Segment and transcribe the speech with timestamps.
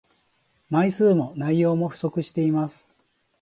[0.71, 2.87] 枚数も内容も不足しています